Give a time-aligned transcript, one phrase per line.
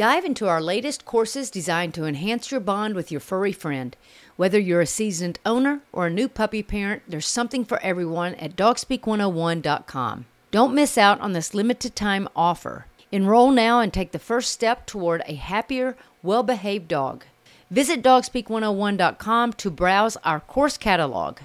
[0.00, 3.94] Dive into our latest courses designed to enhance your bond with your furry friend.
[4.36, 8.56] Whether you're a seasoned owner or a new puppy parent, there's something for everyone at
[8.56, 10.24] dogspeak101.com.
[10.50, 12.86] Don't miss out on this limited time offer.
[13.12, 17.24] Enroll now and take the first step toward a happier, well behaved dog.
[17.70, 21.40] Visit dogspeak101.com to browse our course catalog.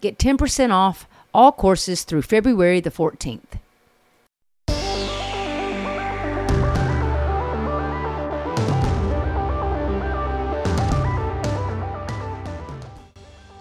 [0.00, 3.58] Get 10% off all courses through February the 14th.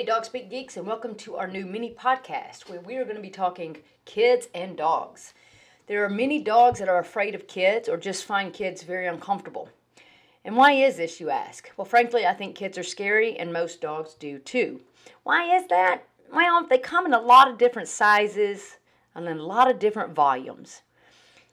[0.00, 3.16] Hey, Dog Speak Geeks, and welcome to our new mini podcast where we are going
[3.16, 5.34] to be talking kids and dogs.
[5.88, 9.68] There are many dogs that are afraid of kids or just find kids very uncomfortable.
[10.42, 11.70] And why is this, you ask?
[11.76, 14.80] Well, frankly, I think kids are scary, and most dogs do too.
[15.24, 16.04] Why is that?
[16.32, 18.78] Well, they come in a lot of different sizes
[19.14, 20.80] and in a lot of different volumes.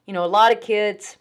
[0.05, 1.17] You know, a lot of kids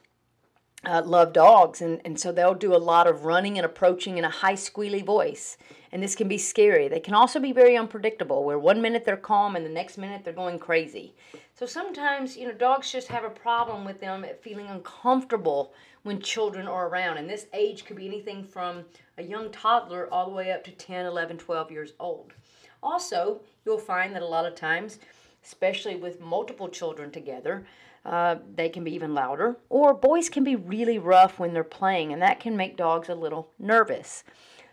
[0.84, 4.24] uh, love dogs, and, and so they'll do a lot of running and approaching in
[4.24, 5.56] a high, squealy voice
[5.96, 6.88] and this can be scary.
[6.88, 10.24] They can also be very unpredictable, where one minute they're calm and the next minute
[10.24, 11.14] they're going crazy.
[11.54, 15.72] So sometimes, you know, dogs just have a problem with them feeling uncomfortable
[16.02, 17.16] when children are around.
[17.16, 18.84] And this age could be anything from
[19.16, 22.34] a young toddler all the way up to 10, 11, 12 years old.
[22.82, 24.98] Also, you'll find that a lot of times,
[25.46, 27.66] especially with multiple children together,
[28.04, 32.12] uh, they can be even louder, or boys can be really rough when they're playing,
[32.12, 34.24] and that can make dogs a little nervous.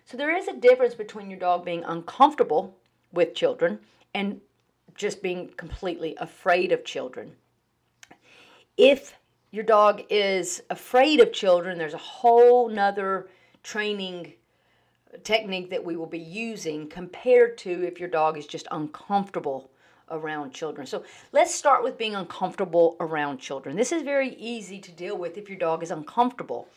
[0.05, 2.77] So there is a difference between your dog being uncomfortable
[3.11, 3.79] with children
[4.13, 4.41] and
[4.95, 7.33] just being completely afraid of children.
[8.77, 9.15] If
[9.51, 13.29] your dog is afraid of children, there's a whole nother
[13.61, 14.33] training
[15.13, 19.69] uh, technique that we will be using compared to if your dog is just uncomfortable
[20.11, 20.85] around children.
[20.85, 23.75] So let's start with being uncomfortable around children.
[23.75, 26.67] This is very easy to deal with if your dog is uncomfortable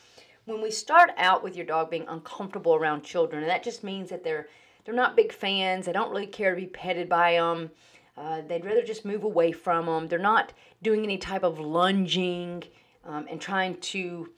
[0.47, 4.09] when we start out with your dog being uncomfortable around children, and that just means
[4.09, 4.47] that they're
[4.85, 5.85] they're not big fans.
[5.85, 7.71] They don't really care to be petted by them.
[8.15, 10.07] Uh, they'd rather just move away from them.
[10.07, 12.63] They're not doing any type of lunging
[13.05, 14.31] um, and trying to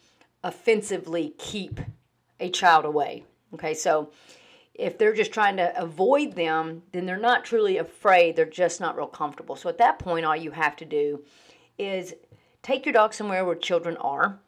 [0.44, 1.80] offensively keep
[2.40, 3.26] a child away.
[3.53, 4.12] Okay, so
[4.74, 8.36] if they're just trying to avoid them, then they're not truly afraid.
[8.36, 9.56] They're just not real comfortable.
[9.56, 11.24] So at that point, all you have to do
[11.78, 12.16] is
[12.64, 14.40] take your dog somewhere where children are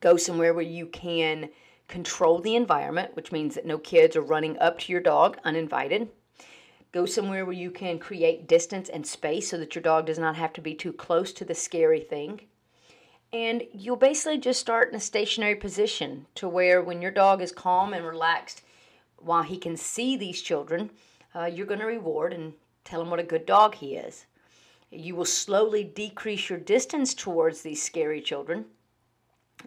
[0.00, 1.50] Go somewhere where you can
[1.86, 6.08] control the environment, which means that no kids are running up to your dog uninvited.
[6.92, 10.36] Go somewhere where you can create distance and space so that your dog does not
[10.36, 12.40] have to be too close to the scary thing.
[13.32, 17.52] And you'll basically just start in a stationary position to where when your dog is
[17.52, 18.62] calm and relaxed
[19.18, 20.90] while he can see these children,
[21.34, 24.26] uh, you're going to reward and tell him what a good dog he is.
[24.90, 28.64] You will slowly decrease your distance towards these scary children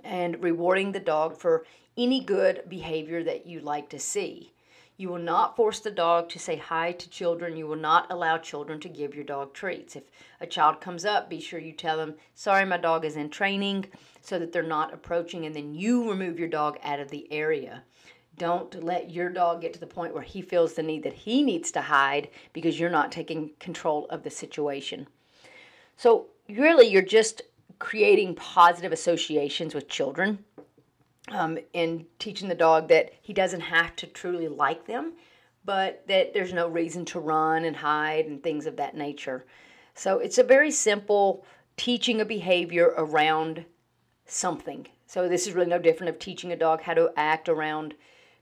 [0.04, 1.66] and rewarding the dog for
[1.98, 4.54] any good behavior that you like to see.
[4.96, 7.58] You will not force the dog to say hi to children.
[7.58, 9.96] You will not allow children to give your dog treats.
[9.96, 10.04] If
[10.40, 13.88] a child comes up, be sure you tell them, Sorry, my dog is in training,
[14.22, 17.84] so that they're not approaching, and then you remove your dog out of the area.
[18.38, 21.44] Don't let your dog get to the point where he feels the need that he
[21.44, 25.08] needs to hide because you're not taking control of the situation.
[25.98, 27.42] So, really, you're just
[27.80, 30.44] creating positive associations with children
[31.30, 35.14] um, and teaching the dog that he doesn't have to truly like them,
[35.66, 39.46] but that there's no reason to run and hide and things of that nature.
[39.94, 41.46] So it's a very simple
[41.78, 43.66] teaching a behavior around
[44.26, 44.88] something.
[45.06, 47.94] So this is really no different of teaching a dog how to act around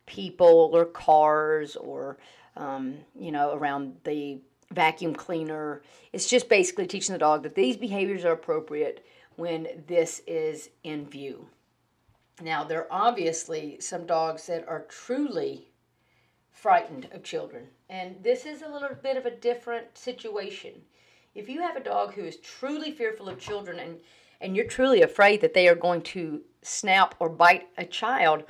[0.05, 2.17] people or cars or
[2.57, 4.39] um, you know around the
[4.71, 5.81] vacuum cleaner.
[6.13, 9.05] It's just basically teaching the dog that these behaviors are appropriate
[9.41, 11.47] when this is in view.
[12.43, 15.67] Now, there are obviously some dogs that are truly
[16.51, 20.73] frightened of children, and this is a little bit of a different situation.
[21.33, 23.99] If you have a dog who is truly fearful of children and,
[24.41, 28.43] and you're truly afraid that they are going to snap or bite a child,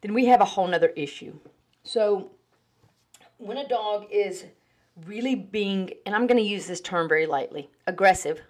[0.00, 1.36] then we have a whole nother issue.
[1.82, 2.30] So,
[3.38, 4.44] when a dog is
[5.06, 8.42] really being, and I'm going to use this term very lightly, aggressive,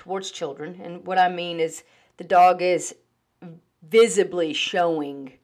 [0.00, 0.80] towards children.
[0.82, 1.84] And what I mean is
[2.16, 2.94] the dog is
[3.82, 5.34] visibly showing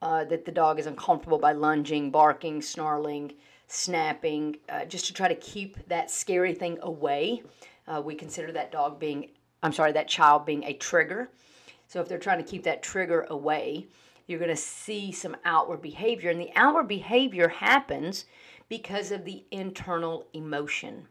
[0.00, 3.32] uh, that the dog is uncomfortable by lunging, barking, snarling,
[3.66, 7.42] snapping, uh, just to try to keep that scary thing away.
[7.88, 9.30] Uh, we consider that dog being,
[9.64, 11.28] I'm sorry, that child being a trigger.
[11.88, 13.88] So if they're trying to keep that trigger away,
[14.28, 16.30] you're going to see some outward behavior.
[16.30, 18.26] And the outward behavior happens
[18.68, 21.08] because of the internal emotion.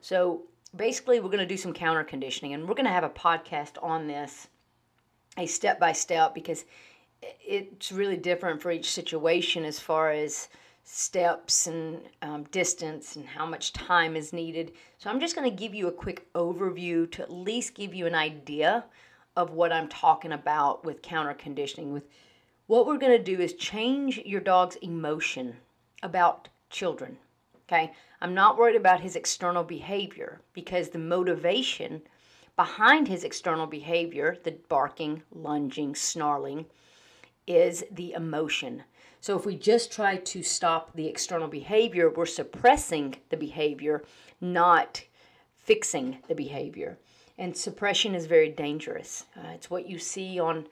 [0.00, 0.42] So
[0.74, 3.82] basically, we're going to do some counter conditioning, and we're going to have a podcast
[3.82, 4.48] on this,
[5.36, 6.64] a step by step, because
[7.22, 10.48] it's really different for each situation as far as
[10.84, 14.72] steps and um, distance and how much time is needed.
[14.98, 18.06] So I'm just going to give you a quick overview to at least give you
[18.06, 18.84] an idea
[19.36, 21.92] of what I'm talking about with counter conditioning.
[21.92, 22.04] With
[22.66, 25.56] what we're going to do is change your dog's emotion
[26.02, 27.18] about children.
[27.68, 27.92] Okay?
[28.20, 32.02] I'm not worried about his external behavior because the motivation
[32.56, 36.66] behind his external behavior, the barking, lunging, snarling,
[37.46, 38.82] is the emotion.
[39.20, 44.02] So if we just try to stop the external behavior, we're suppressing the behavior,
[44.40, 45.04] not
[45.56, 46.98] fixing the behavior.
[47.36, 49.24] And suppression is very dangerous.
[49.36, 50.66] Uh, it's what you see on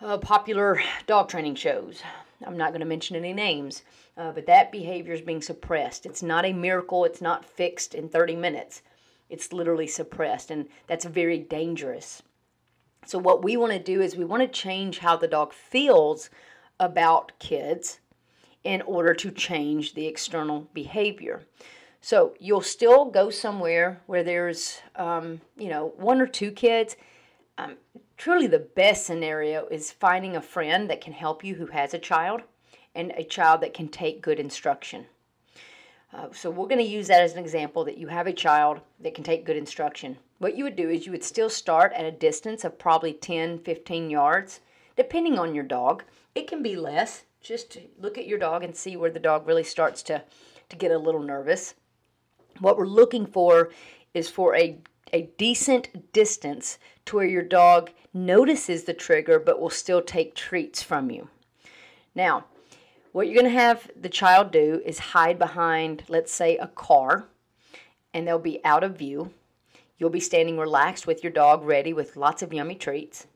[0.00, 2.02] uh, popular dog training shows.
[2.44, 3.82] I'm not going to mention any names,
[4.16, 6.04] uh, but that behavior is being suppressed.
[6.04, 8.82] It's not a miracle, it's not fixed in 30 minutes.
[9.30, 12.22] It's literally suppressed, and that's very dangerous.
[13.06, 16.28] So, what we want to do is we want to change how the dog feels
[16.78, 18.00] about kids
[18.62, 21.42] in order to change the external behavior.
[22.02, 26.96] So, you'll still go somewhere where there's, um, you know, one or two kids.
[27.56, 27.76] Um,
[28.18, 31.98] truly, the best scenario is finding a friend that can help you who has a
[31.98, 32.42] child
[32.94, 35.06] and a child that can take good instruction.
[36.12, 38.80] Uh, so we're going to use that as an example that you have a child
[39.00, 40.16] that can take good instruction.
[40.38, 43.60] What you would do is you would still start at a distance of probably 10,
[43.60, 44.60] 15 yards,
[44.96, 46.02] depending on your dog.
[46.34, 47.24] It can be less.
[47.40, 50.22] Just look at your dog and see where the dog really starts to,
[50.68, 51.74] to get a little nervous.
[52.60, 53.70] What we're looking for
[54.12, 54.78] is for a,
[55.12, 60.82] a decent distance to where your dog notices the trigger but will still take treats
[60.82, 61.28] from you.
[62.14, 62.44] Now,
[63.12, 67.28] what you're going to have the child do is hide behind, let's say, a car,
[68.12, 69.32] and they'll be out of view.
[69.98, 73.26] You'll be standing relaxed with your dog ready with lots of yummy treats.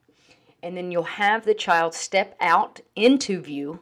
[0.62, 3.80] And then you'll have the child step out into view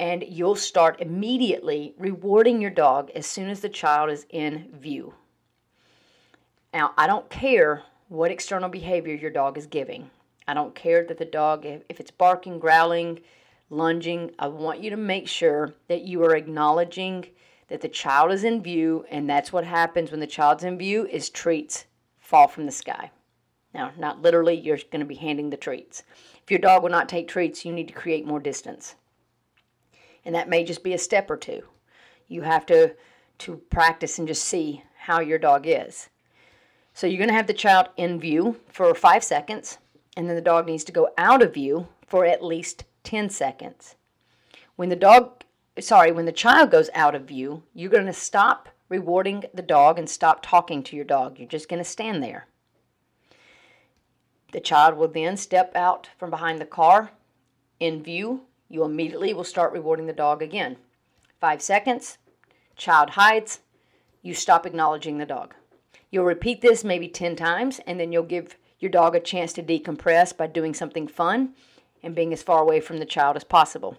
[0.00, 5.14] and you'll start immediately rewarding your dog as soon as the child is in view.
[6.72, 10.10] Now, I don't care what external behavior your dog is giving.
[10.46, 13.20] I don't care that the dog, if it's barking, growling,
[13.70, 17.26] lunging, I want you to make sure that you are acknowledging
[17.68, 21.06] that the child is in view and that's what happens when the child's in view
[21.06, 21.84] is treats
[22.18, 23.10] fall from the sky.
[23.74, 26.02] Now, not literally, you're going to be handing the treats.
[26.42, 28.94] If your dog will not take treats, you need to create more distance.
[30.24, 31.62] And that may just be a step or two.
[32.26, 32.94] You have to
[33.38, 36.08] to practice and just see how your dog is.
[36.92, 39.78] So you're going to have the child in view for 5 seconds
[40.16, 43.96] and then the dog needs to go out of view for at least 10 seconds.
[44.76, 45.42] When the dog,
[45.80, 49.98] sorry, when the child goes out of view, you're going to stop rewarding the dog
[49.98, 51.38] and stop talking to your dog.
[51.38, 52.48] You're just going to stand there.
[54.52, 57.12] The child will then step out from behind the car
[57.80, 58.42] in view.
[58.68, 60.76] You immediately will start rewarding the dog again.
[61.40, 62.18] Five seconds,
[62.76, 63.60] child hides,
[64.20, 65.54] you stop acknowledging the dog.
[66.10, 69.62] You'll repeat this maybe 10 times, and then you'll give your dog a chance to
[69.62, 71.54] decompress by doing something fun
[72.02, 73.98] and being as far away from the child as possible.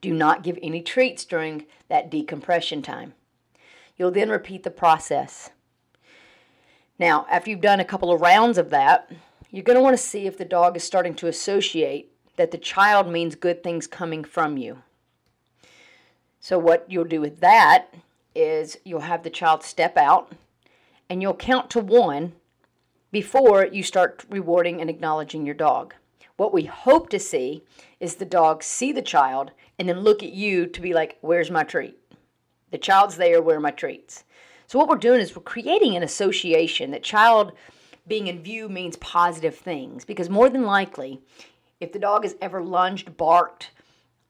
[0.00, 3.14] Do not give any treats during that decompression time.
[3.96, 5.50] You'll then repeat the process.
[6.98, 9.10] Now, after you've done a couple of rounds of that,
[9.50, 12.58] you're going to want to see if the dog is starting to associate that the
[12.58, 14.82] child means good things coming from you.
[16.40, 17.92] So, what you'll do with that
[18.34, 20.32] is you'll have the child step out
[21.08, 22.34] and you'll count to one
[23.10, 25.94] before you start rewarding and acknowledging your dog.
[26.38, 27.64] What we hope to see
[27.98, 31.50] is the dog see the child and then look at you to be like, Where's
[31.50, 31.98] my treat?
[32.70, 34.22] The child's there, where are my treats?
[34.68, 37.52] So, what we're doing is we're creating an association that child
[38.06, 41.20] being in view means positive things because more than likely,
[41.80, 43.72] if the dog has ever lunged, barked,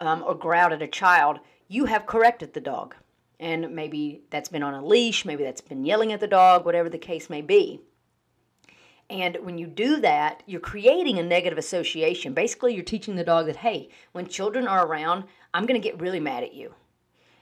[0.00, 2.94] um, or growled at a child, you have corrected the dog.
[3.38, 6.88] And maybe that's been on a leash, maybe that's been yelling at the dog, whatever
[6.88, 7.82] the case may be.
[9.10, 12.34] And when you do that, you're creating a negative association.
[12.34, 15.24] Basically, you're teaching the dog that, hey, when children are around,
[15.54, 16.74] I'm going to get really mad at you.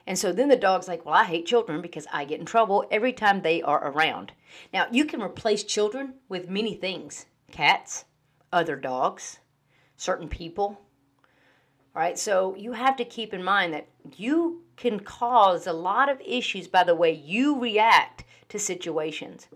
[0.06, 2.86] And so then the dog's like, well, I hate children because I get in trouble
[2.90, 4.32] every time they are around.
[4.72, 8.04] Now, you can replace children with many things cats,
[8.52, 9.40] other dogs,
[9.96, 10.80] certain people.
[11.94, 16.08] All right, so you have to keep in mind that you can cause a lot
[16.08, 19.48] of issues by the way you react to situations.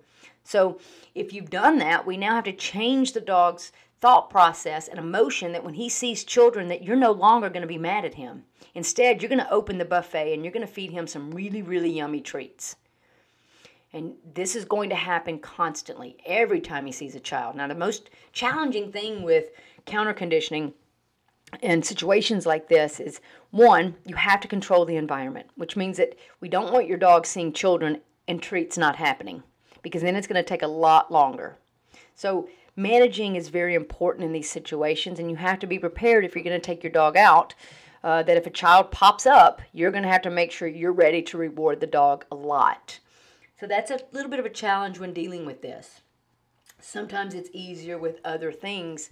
[0.50, 0.80] So,
[1.14, 5.52] if you've done that, we now have to change the dog's thought process and emotion
[5.52, 8.42] that when he sees children that you're no longer going to be mad at him.
[8.74, 11.62] Instead, you're going to open the buffet and you're going to feed him some really
[11.62, 12.74] really yummy treats.
[13.92, 17.54] And this is going to happen constantly every time he sees a child.
[17.54, 19.50] Now, the most challenging thing with
[19.86, 20.74] counter conditioning
[21.62, 23.20] in situations like this is
[23.52, 27.24] one, you have to control the environment, which means that we don't want your dog
[27.24, 29.44] seeing children and treats not happening
[29.82, 31.56] because then it's going to take a lot longer.
[32.14, 36.34] So, managing is very important in these situations, and you have to be prepared if
[36.34, 37.54] you're going to take your dog out.
[38.02, 40.90] Uh, that if a child pops up, you're going to have to make sure you're
[40.90, 42.98] ready to reward the dog a lot.
[43.58, 46.00] So, that's a little bit of a challenge when dealing with this.
[46.80, 49.10] Sometimes it's easier with other things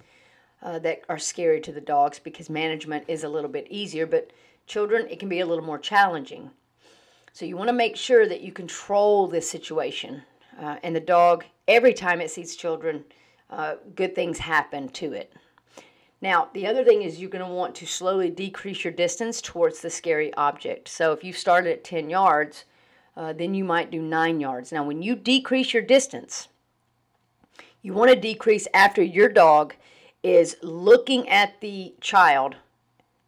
[0.62, 4.30] uh, that are scary to the dogs because management is a little bit easier, but
[4.66, 6.50] children, it can be a little more challenging.
[7.32, 10.22] So you want to make sure that you control this situation.
[10.58, 13.04] Uh, and the dog, every time it sees children,
[13.50, 15.32] uh, good things happen to it.
[16.20, 19.80] Now, the other thing is you're going to want to slowly decrease your distance towards
[19.80, 20.88] the scary object.
[20.88, 22.64] So if you started at 10 yards,
[23.16, 24.72] uh, then you might do 9 yards.
[24.72, 26.48] Now, when you decrease your distance,
[27.82, 29.74] you want to decrease after your dog
[30.24, 32.56] is looking at the child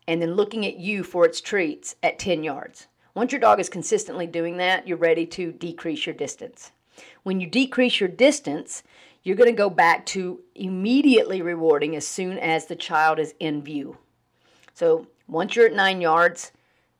[0.08, 2.88] and then looking at you for its treats at 10 yards.
[3.14, 6.72] Once your dog is consistently doing that, you're ready to decrease your distance.
[7.22, 8.82] When you decrease your distance,
[9.22, 13.62] you're going to go back to immediately rewarding as soon as the child is in
[13.62, 13.98] view.
[14.72, 16.52] So once you're at nine yards,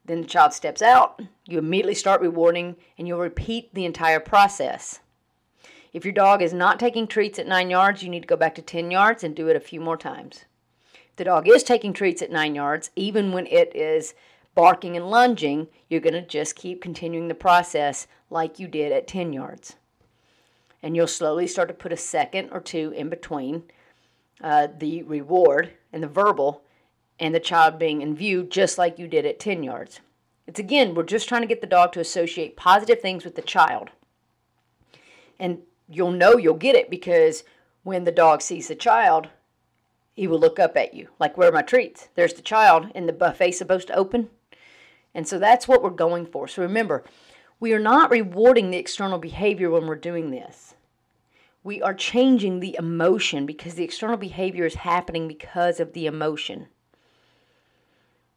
[0.04, 5.00] then the child steps out, you immediately start rewarding, and you'll repeat the entire process.
[5.92, 8.54] If your dog is not taking treats at nine yards, you need to go back
[8.56, 10.44] to 10 yards and do it a few more times.
[10.92, 14.14] If the dog is taking treats at nine yards, even when it is
[14.54, 19.08] barking and lunging, you're going to just keep continuing the process like you did at
[19.08, 19.76] 10 yards.
[20.82, 23.64] And you'll slowly start to put a second or two in between
[24.42, 26.62] uh, the reward and the verbal
[27.18, 30.00] and the child being in view, just like you did at 10 yards.
[30.46, 33.42] It's again, we're just trying to get the dog to associate positive things with the
[33.42, 33.90] child.
[35.38, 35.58] And
[35.88, 37.44] you'll know you'll get it because
[37.82, 39.28] when the dog sees the child,
[40.14, 42.08] he will look up at you like, Where are my treats?
[42.14, 44.30] There's the child, and the buffet supposed to open.
[45.14, 46.46] And so that's what we're going for.
[46.46, 47.04] So remember,
[47.60, 50.74] we are not rewarding the external behavior when we're doing this.
[51.62, 56.68] We are changing the emotion because the external behavior is happening because of the emotion.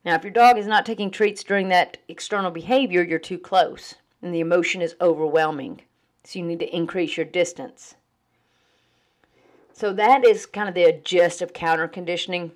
[0.04, 3.96] Now, if your dog is not taking treats during that external behavior, you're too close
[4.22, 5.82] and the emotion is overwhelming.
[6.26, 7.96] So you need to increase your distance.
[9.72, 12.52] So that is kind of the gist of counter conditioning.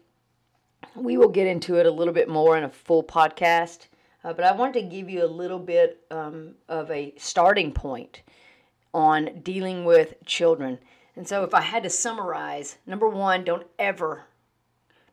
[0.95, 3.87] We will get into it a little bit more in a full podcast,
[4.27, 8.23] uh, but I wanted to give you a little bit um, of a starting point
[8.93, 10.79] on dealing with children.
[11.15, 14.25] And so, if I had to summarize, number one, don't ever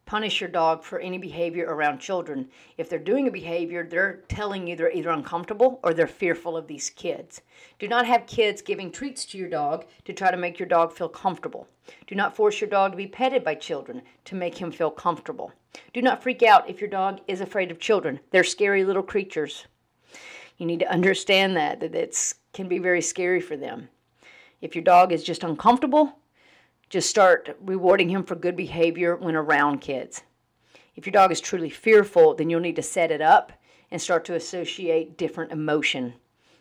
[0.05, 2.49] punish your dog for any behavior around children.
[2.77, 6.67] If they're doing a behavior, they're telling you they're either uncomfortable or they're fearful of
[6.67, 7.41] these kids.
[7.79, 10.93] Do not have kids giving treats to your dog to try to make your dog
[10.93, 11.69] feel comfortable.
[12.09, 15.53] Do not force your dog to be petted by children to make him feel comfortable.
[15.93, 18.21] Do not freak out if your dog is afraid of children.
[18.31, 19.67] They're scary little creatures.
[20.59, 23.89] You need to understand that that it can be very scary for them.
[24.61, 26.19] If your dog is just uncomfortable,
[26.89, 30.23] just start rewarding him for good behavior when around kids.
[30.97, 33.53] If your dog is truly fearful, then you'll need to set it up
[33.91, 36.15] and start to associate different emotion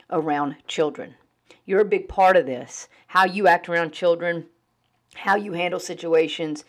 [0.10, 1.16] around children.
[1.66, 2.88] You're a big part of this.
[3.08, 4.48] How you act around children,
[5.16, 6.66] how you handle situations,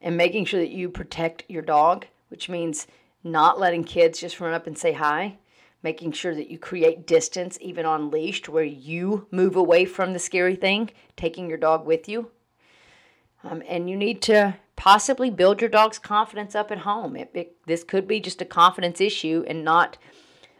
[0.00, 2.86] and making sure that you protect your dog, which means
[3.22, 5.38] not letting kids just run up and say hi,
[5.82, 10.18] making sure that you create distance even on leash where you move away from the
[10.18, 12.30] scary thing, taking your dog with you.
[13.42, 17.16] Um, and you need to possibly build your dog's confidence up at home.
[17.16, 19.98] It, it, this could be just a confidence issue and not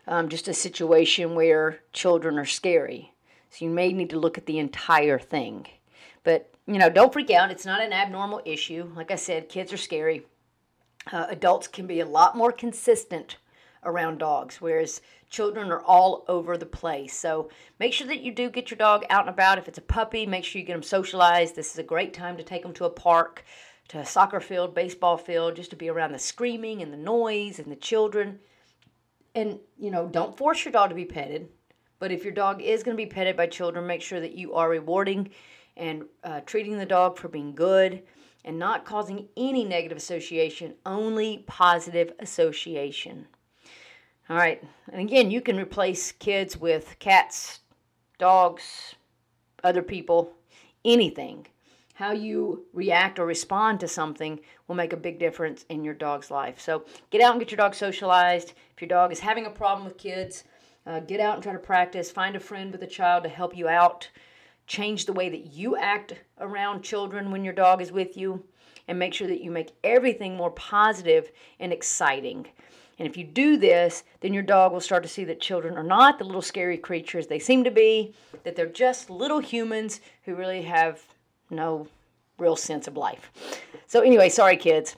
[0.06, 3.14] um, just a situation where children are scary.
[3.50, 5.66] So you may need to look at the entire thing.
[6.24, 7.50] But, you know, don't freak out.
[7.50, 8.90] It's not an abnormal issue.
[8.94, 10.26] Like I said, kids are scary.
[11.10, 13.36] Uh, adults can be a lot more consistent
[13.84, 15.00] around dogs, whereas
[15.30, 17.16] children are all over the place.
[17.16, 17.48] So
[17.78, 19.58] make sure that you do get your dog out and about.
[19.58, 21.56] If it's a puppy, make sure you get them socialized.
[21.56, 23.44] This is a great time to take them to a park,
[23.88, 27.58] to a soccer field, baseball field, just to be around the screaming and the noise
[27.58, 28.38] and the children.
[29.34, 31.48] And, you know, don't force your dog to be petted.
[32.00, 34.54] But if your dog is going to be petted by children, make sure that you
[34.54, 35.30] are rewarding
[35.80, 38.02] and uh, treating the dog for being good
[38.44, 43.26] and not causing any negative association, only positive association.
[44.28, 47.60] All right, and again, you can replace kids with cats,
[48.18, 48.94] dogs,
[49.64, 50.32] other people,
[50.84, 51.46] anything.
[51.94, 56.30] How you react or respond to something will make a big difference in your dog's
[56.30, 56.60] life.
[56.60, 58.54] So get out and get your dog socialized.
[58.74, 60.44] If your dog is having a problem with kids,
[60.86, 62.10] uh, get out and try to practice.
[62.10, 64.08] Find a friend with a child to help you out.
[64.70, 68.44] Change the way that you act around children when your dog is with you.
[68.86, 72.46] And make sure that you make everything more positive and exciting.
[72.96, 75.82] And if you do this, then your dog will start to see that children are
[75.82, 80.36] not the little scary creatures they seem to be, that they're just little humans who
[80.36, 81.02] really have
[81.50, 81.88] no
[82.38, 83.32] real sense of life.
[83.88, 84.94] So, anyway, sorry, kids.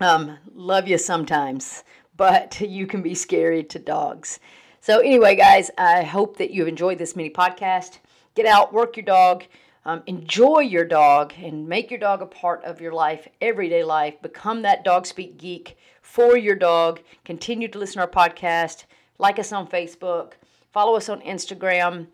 [0.00, 1.84] Um, love you sometimes,
[2.16, 4.40] but you can be scary to dogs.
[4.80, 7.98] So, anyway, guys, I hope that you've enjoyed this mini podcast.
[8.38, 9.42] Get out, work your dog,
[9.84, 14.22] um, enjoy your dog, and make your dog a part of your life, everyday life.
[14.22, 17.00] Become that dog speak geek for your dog.
[17.24, 18.84] Continue to listen to our podcast.
[19.18, 20.34] Like us on Facebook.
[20.72, 22.06] Follow us on Instagram.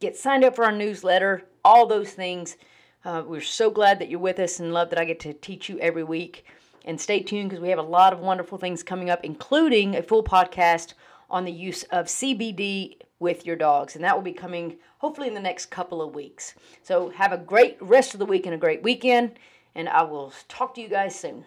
[0.00, 1.44] Get signed up for our newsletter.
[1.64, 2.56] All those things.
[3.04, 5.68] Uh, we're so glad that you're with us and love that I get to teach
[5.68, 6.44] you every week.
[6.86, 10.02] And stay tuned because we have a lot of wonderful things coming up, including a
[10.02, 10.94] full podcast
[11.30, 13.94] on the use of CBD with your dogs.
[13.94, 16.54] And that will be coming hopefully in the next couple of weeks.
[16.82, 19.38] So have a great rest of the week and a great weekend.
[19.74, 21.44] And I will talk to you guys soon.